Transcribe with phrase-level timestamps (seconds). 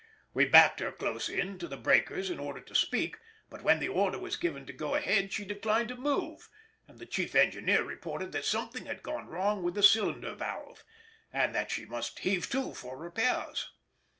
[0.33, 3.19] We backed her close in to the breakers in order to speak,
[3.51, 6.49] but when the order was given to go ahead she declined to move,
[6.87, 10.83] and the chief engineer reported that something had gone wrong with the cylinder valve,
[11.31, 13.69] and that she must heave to for repairs.